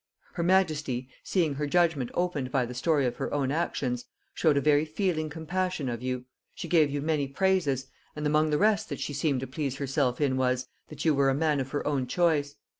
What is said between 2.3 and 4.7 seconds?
by the story of her own actions, showed a